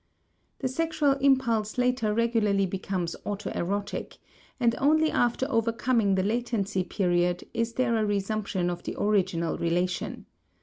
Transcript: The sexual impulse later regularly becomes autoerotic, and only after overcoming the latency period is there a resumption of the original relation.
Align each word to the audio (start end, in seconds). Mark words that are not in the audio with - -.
The 0.57 0.67
sexual 0.67 1.11
impulse 1.21 1.77
later 1.77 2.11
regularly 2.11 2.65
becomes 2.65 3.15
autoerotic, 3.23 4.17
and 4.59 4.73
only 4.79 5.11
after 5.11 5.45
overcoming 5.47 6.15
the 6.15 6.23
latency 6.23 6.83
period 6.83 7.43
is 7.53 7.73
there 7.73 7.95
a 7.95 8.03
resumption 8.03 8.71
of 8.71 8.81
the 8.81 8.95
original 8.99 9.59
relation. 9.59 10.25